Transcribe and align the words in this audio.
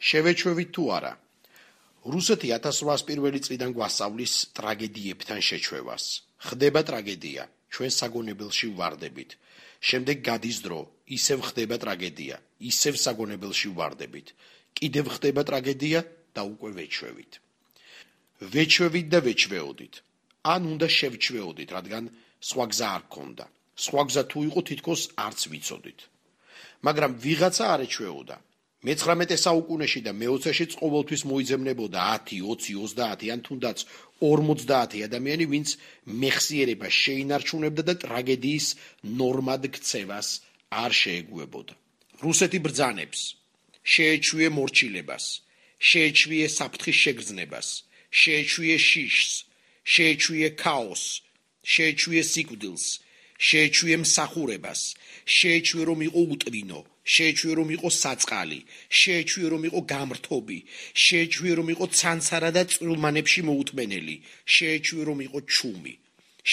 შევეჩვევით 0.00 0.70
თუ 0.74 0.84
არა? 0.96 1.12
რუსეთი 2.12 2.48
1801 2.56 3.44
წლიდან 3.44 3.70
გვასწავლის 3.76 4.34
ტრაგედიებთან 4.56 5.40
შეჩვევას. 5.48 6.04
ხდება 6.40 6.80
ტრაგედია, 6.88 7.42
ჩვენ 7.68 7.90
საგონებელში 8.00 8.68
ვარდებით. 8.78 9.30
შემდეგ 9.80 10.16
გადის 10.28 10.58
დრო, 10.64 10.80
ისევ 11.16 11.38
ხდება 11.48 11.76
ტრაგედია, 11.80 12.36
ისევ 12.70 12.94
საგონებელში 13.04 13.68
ვარდებით. 13.78 14.28
კიდევ 14.76 15.04
ხდება 15.14 15.42
ტრაგედია 15.48 16.00
და 16.36 16.42
უკვე 16.52 16.70
ვეჩვევით. 16.78 17.32
ვეჩვევით 18.52 19.06
და 19.12 19.18
ვეჩვეოდით. 19.26 19.94
ან 20.54 20.60
უნდა 20.72 20.86
შევჩვეოდით, 20.88 21.68
რადგან 21.76 22.04
სხვა 22.40 22.64
გზა 22.72 22.88
არ 22.96 23.02
გქონდა. 23.08 23.46
სხვა 23.76 24.02
გზა 24.08 24.22
თუ 24.30 24.38
იყო 24.48 24.60
თითქოს 24.68 25.02
არც 25.26 25.40
ვიცოდით. 25.52 26.00
მაგრამ 26.86 27.12
ვიღაცა 27.24 27.64
არ 27.74 27.80
ეჩვეოდა. 27.86 28.36
მე-19 28.80 29.36
საუკუნეში 29.36 30.00
და 30.06 30.12
მე-20-შიც 30.16 30.72
ყოველთვის 30.80 31.22
მოიძებნებოდა 31.28 32.04
10, 32.30 32.62
20, 32.64 32.94
30 32.96 33.32
ან 33.34 33.40
თუნდაც 33.44 33.78
50 34.24 34.96
ადამიანი, 35.04 35.44
ვინც 35.52 35.68
მეხსიერებას 36.22 36.94
შეინარჩუნებდა 37.04 37.82
და 37.88 37.94
ტრაგედიის 38.04 38.66
ნორმად 39.20 39.68
ქცევას 39.76 40.28
არ 40.72 40.92
შეეგუებოდა. 41.00 41.74
რუსეთი 42.24 42.58
ბრძანებს, 42.64 43.20
შეეჩვიე 43.84 44.48
მორჩილებას, 44.56 45.24
შეეჩვიე 45.76 46.46
საფრთხის 46.56 46.96
შეგრძნებას, 47.04 47.68
შეეჩვიე 48.20 48.76
შიშს, 48.88 49.32
შეეჩვიე 49.92 50.48
ქაოსს, 50.62 51.20
შეეჩვიე 51.72 52.22
სიკვდილს, 52.32 52.84
შეეჩვიე 53.48 53.96
მსახურებას, 54.04 54.80
შეეჩვიე 55.36 55.84
რომ 55.88 56.00
იყო 56.08 56.20
უტვინო, 56.34 56.80
შეეჩვიე 57.14 57.54
რომ 57.58 57.68
იყო 57.76 57.88
საწყალი, 58.02 58.60
შეეჩვიე 59.00 59.48
რომ 59.52 59.62
იყო 59.68 59.80
გამრთობი, 59.92 60.58
შეეჩვიე 61.04 61.52
რომ 61.58 61.68
იყო 61.74 61.86
ცანცარა 62.00 62.50
და 62.56 62.62
წრულმანებში 62.72 63.40
მოუთმენელი, 63.48 64.16
შეეჩვიე 64.54 65.02
რომ 65.08 65.18
იყო 65.26 65.38
ჩუმი, 65.54 65.94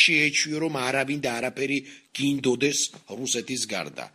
შეეჩვიე 0.00 0.56
რომ 0.62 0.74
არავინ 0.86 1.20
და 1.26 1.30
არაფერი 1.38 1.78
გინდოდეს 2.16 2.80
რუსეთის 3.18 3.62
გარდა. 3.72 4.06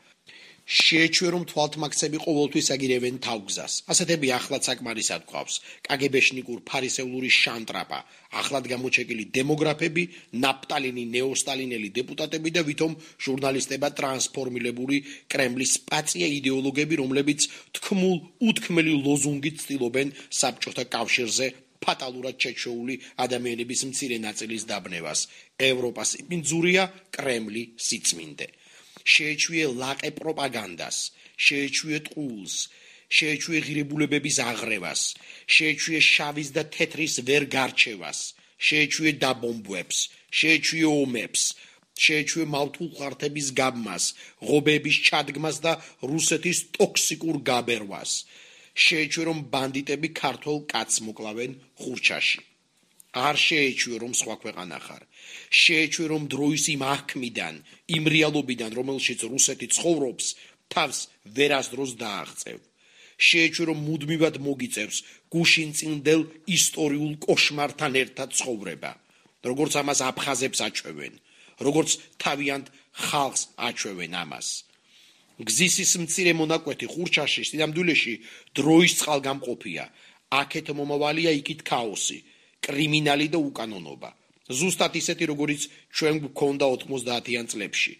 შეეჩვე 0.71 1.29
რომ 1.35 1.43
თვალთმაქცები 1.51 2.17
ყოველთვის 2.23 2.67
აგირებენ 2.75 3.15
თავგზას. 3.25 3.73
ასეთები 3.91 4.27
ახლად 4.39 4.63
საკმარისად 4.67 5.21
გვყავს. 5.27 5.55
კგბ-შნიკურ 5.83 6.59
ფარისეულური 6.69 7.29
შანტრაპა, 7.41 7.99
ახლად 8.39 8.65
გამოჩეკილი 8.71 9.25
დემოგრაფები, 9.35 10.03
ნაპტალინი 10.43 11.03
ნეოსტალინელი 11.15 11.89
დეპუტატები 11.97 12.49
და 12.55 12.61
ვითომ 12.69 12.93
ჟურნალისტება 13.25 13.87
ტრანსფორმირებული 13.99 14.97
კრემლის 15.27 15.73
პაწია 15.91 16.27
იდეოლოგები, 16.39 16.95
რომლებიც 17.03 17.41
თქმულ 17.75 18.17
უთქმელი 18.47 18.93
ლოზუნგით 19.05 19.55
ცდილობენ 19.65 20.15
საბჭოთა 20.39 20.87
კავშირზე 20.95 21.47
ფატალურად 21.83 22.35
შეჩეული 22.39 22.95
ადამიანების 23.25 23.81
მცირე 23.91 24.17
ნაწილის 24.23 24.63
დაბნევას. 24.71 25.19
ევროპას 25.59 26.09
იმძურია 26.31 26.83
კრემლი 27.11 27.63
სიწმინდე. 27.75 28.60
შეეჩვიე 29.13 29.65
ლაყე 29.81 30.11
პროპაგანდას, 30.19 30.97
შეეჩვიე 31.45 31.99
ტყულს, 32.07 32.55
შეეჩვიე 33.17 33.59
ღირებულებების 33.65 34.37
აღრევას, 34.49 35.01
შეეჩვიე 35.55 35.99
შავის 36.13 36.49
და 36.55 36.63
თეთრის 36.75 37.15
ვერგარჩევას, 37.27 38.19
შეეჩვიე 38.67 39.11
დაბომბვებს, 39.23 39.97
შეეჩვიე 40.39 40.87
ომებს, 41.01 41.43
შეეჩვიე 42.03 42.45
მავთულ 42.53 42.89
ხართების 42.97 43.47
გაბმას, 43.59 44.05
ღობების 44.47 44.97
ჩადგმას 45.07 45.57
და 45.65 45.73
რუსეთის 46.09 46.59
ტოქსიკურ 46.77 47.41
გაბერვას. 47.49 48.11
შეეჩვიე 48.83 49.23
რომ 49.29 49.39
ბანდიტები 49.53 50.09
ქართულ 50.21 50.57
კაცს 50.71 51.03
მოკლავენ 51.05 51.51
ხურჩაში. 51.81 52.50
არ 53.11 53.35
შეეჩვიე 53.35 53.97
რომ 54.03 54.13
სხვა 54.21 54.35
ქვეყანა 54.43 54.77
ხარ. 54.85 55.03
შეეჩვე 55.61 56.05
რომ 56.11 56.23
დროის 56.31 56.65
იმ 56.75 56.81
აღქმიდან, 56.93 57.55
იმ 57.95 58.03
რეალობიდან, 58.15 58.71
რომელშიც 58.79 59.19
რუსეთი 59.31 59.67
ცხოვრობს, 59.75 60.25
თავს 60.73 60.97
ვერასდროს 61.35 61.91
დააღწევ. 62.03 62.59
შეეჩვე 63.27 63.63
რომ 63.69 63.79
მუდმივად 63.87 64.35
მოგიწევს 64.47 64.97
გუშინ 65.33 65.69
წინდელ 65.77 66.21
ისტორიულ 66.57 67.13
კოშმართან 67.25 67.93
ერთად 68.03 68.29
ცხოვრება. 68.39 68.91
როგორც 69.49 69.73
ამას 69.81 69.99
აფხაზებს 70.09 70.59
აჩვევენ, 70.67 71.13
როგორც 71.65 71.89
თავიანთ 72.23 72.67
ხალხს 73.05 73.41
აჩვევენ 73.67 74.13
ამას. 74.23 74.47
გზისის 75.47 75.91
მცირე 76.03 76.33
მონაკვეთი 76.41 76.85
ხურჩაში 76.93 77.41
სინამდვილეში 77.49 78.13
დროის 78.57 78.93
წყალგამყოფია. 79.01 79.85
აქეთ 80.41 80.67
მომავალია 80.77 81.31
იქით 81.41 81.61
ქაოსი, 81.69 82.19
კრიმინალი 82.65 83.27
და 83.33 83.39
უკანონობა. 83.49 84.09
ზუსტად 84.51 84.93
ისეთი 85.01 85.25
როგორიც 85.31 85.61
ჩვენ 85.95 86.15
გვქონდა 86.25 86.65
90-იან 86.83 87.45
წლებში. 87.51 87.93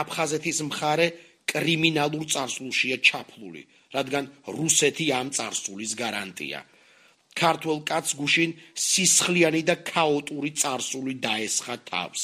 აფხაზეთის 0.00 0.58
მხარე 0.68 1.06
კრიმინალურ 1.48 2.24
წარსულშია 2.32 2.96
ჩაფლული, 3.08 3.62
რადგან 3.96 4.24
რუსეთი 4.56 5.06
ამ 5.20 5.28
წარსულის 5.36 5.92
გარანტია. 6.02 6.60
ქართულ 7.40 7.78
კაც 7.88 8.06
გუშინ 8.18 8.50
სისხლიანი 8.74 9.62
და 9.68 9.74
ქაოტური 9.90 10.50
წარსული 10.60 11.14
დაესხა 11.24 11.76
თავს. 11.90 12.22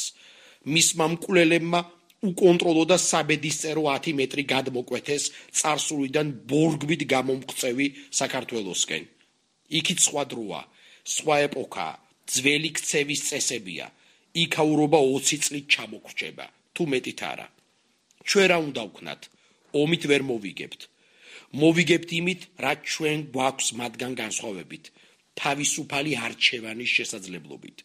მისმა 0.72 1.06
მკვლელებმა 1.14 1.80
უკონტროლო 2.24 2.84
და 2.90 2.96
საბედისწერო 3.10 3.82
10 3.84 4.16
მეტრი 4.20 4.42
გადმოკვეთეს 4.54 5.24
წარსულიდან 5.58 6.26
ბორგვით 6.50 7.02
გამომღწევი 7.14 7.86
საქართველოსკენ. 8.20 9.02
იქით 9.78 9.98
სხვა 10.06 10.22
დროა, 10.32 10.60
სხვა 11.04 11.36
ეპოქაა. 11.48 11.94
ძველი 12.32 12.70
ქცევის 12.76 13.20
წესებია. 13.28 13.86
იქაურობა 14.34 14.98
20 14.98 15.40
წლით 15.46 15.66
ჩამოგრჩება, 15.74 16.46
თუ 16.74 16.82
მეტით 16.92 17.20
არა. 17.30 17.46
ჩვენ 18.28 18.46
რა 18.50 18.58
უნდა 18.66 18.82
ვქნათ? 18.88 19.22
ომით 19.80 20.02
ვერ 20.10 20.22
მოვიგებთ. 20.30 20.80
მოვიგებთ 21.60 22.10
იმით, 22.18 22.40
რაც 22.64 22.78
ჩვენ 22.92 23.18
გვაქვს 23.34 23.68
მათგან 23.80 24.12
განსხვავებით. 24.22 24.84
თავისუფალი 25.42 26.12
არჩევანის 26.26 26.90
შესაძლებლობით. 26.96 27.78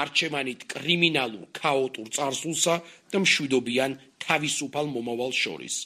არჩევანით 0.00 0.60
კრიმინალურ, 0.72 1.46
ქაოტურ 1.60 2.08
წარსულსა 2.16 2.74
და 3.12 3.18
მშვიდობიან 3.24 3.92
თავისუფალ 4.24 4.86
მომავალ 4.94 5.32
შორის. 5.42 5.76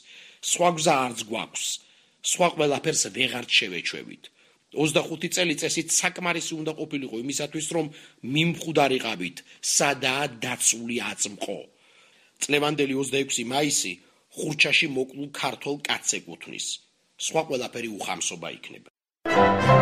სხვა 0.51 0.69
გზა 0.77 0.95
არც 1.05 1.19
გვაქვს. 1.29 1.65
სხვა 2.31 2.47
ყველაფერს 2.55 3.03
ვეღარ 3.15 3.45
შევეჩვევით. 3.57 4.23
25 4.77 5.33
წელიწესით 5.35 5.93
საკმარისი 5.95 6.53
უნდა 6.61 6.73
ყოფილიყო 6.77 7.15
იმისათვის 7.23 7.67
რომ 7.77 7.89
მიმხუდარიყავით 8.35 9.37
სადაა 9.77 10.25
დაცული 10.45 10.97
აწმყო. 11.09 11.59
წლევანდელი 12.43 12.95
26 13.01 13.43
მაისი 13.53 13.93
ხურჩაში 14.37 14.87
მოკლულ 14.95 15.29
ქართულ 15.41 15.81
კაცს 15.89 16.17
ეკუთვნის 16.19 16.67
სხვა 17.27 17.41
ყველაფერი 17.49 17.89
უხამსობა 17.97 18.55
იქნება 18.59 19.78